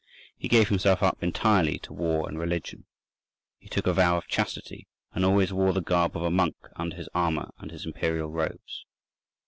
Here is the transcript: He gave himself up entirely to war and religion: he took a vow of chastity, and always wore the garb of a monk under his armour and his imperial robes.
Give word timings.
He 0.35 0.47
gave 0.47 0.69
himself 0.69 1.03
up 1.03 1.21
entirely 1.21 1.77
to 1.77 1.93
war 1.93 2.27
and 2.27 2.39
religion: 2.39 2.85
he 3.59 3.69
took 3.69 3.85
a 3.85 3.93
vow 3.93 4.17
of 4.17 4.25
chastity, 4.27 4.87
and 5.13 5.23
always 5.23 5.53
wore 5.53 5.73
the 5.73 5.79
garb 5.83 6.17
of 6.17 6.23
a 6.23 6.31
monk 6.31 6.55
under 6.75 6.95
his 6.95 7.07
armour 7.13 7.51
and 7.59 7.69
his 7.69 7.85
imperial 7.85 8.31
robes. 8.31 8.85